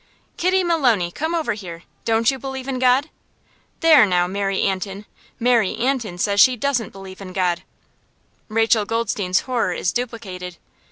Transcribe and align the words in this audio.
"Kitty 0.35 0.63
Maloney! 0.63 1.11
Come 1.11 1.35
over 1.35 1.53
here. 1.53 1.83
Don't 2.05 2.31
you 2.31 2.39
believe 2.39 2.67
in 2.67 2.79
God? 2.79 3.11
There, 3.81 4.03
now, 4.03 4.25
Mary 4.25 4.63
Antin! 4.63 5.05
Mary 5.39 5.75
Antin 5.77 6.17
says 6.17 6.41
she 6.41 6.55
doesn't 6.55 6.91
believe 6.91 7.21
in 7.21 7.33
God!" 7.33 7.61
Rachel 8.47 8.83
Goldstein's 8.85 9.41
horror 9.41 9.73
is 9.73 9.91
duplicated. 9.93 10.57